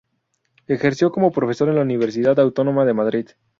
[0.65, 3.27] Ejerció como profesor en la Universidad Autónoma de Madrid.